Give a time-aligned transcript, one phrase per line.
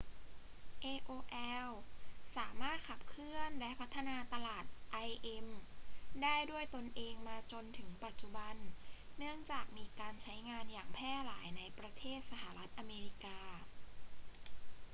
[0.91, 1.71] aol
[2.35, 4.63] สามารถขับเคลื่อนและพัฒนาตลาด
[5.35, 5.47] im
[6.23, 8.55] ได้ด้วยตนเองมาจนถึงปัจจุบัน
[9.17, 13.39] เนื่องจากมีการใช้งานอย่างแพร่หลายในประเทศสหรัฐอเมริกา